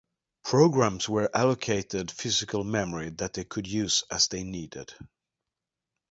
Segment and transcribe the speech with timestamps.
[0.43, 4.91] Programs were allocated physical memory that they could use as they needed.